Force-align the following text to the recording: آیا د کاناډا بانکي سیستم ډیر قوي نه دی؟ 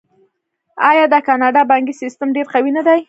آیا 0.89 1.05
د 1.13 1.15
کاناډا 1.27 1.61
بانکي 1.71 1.93
سیستم 2.01 2.27
ډیر 2.35 2.45
قوي 2.53 2.71
نه 2.77 2.81
دی؟ 2.87 2.99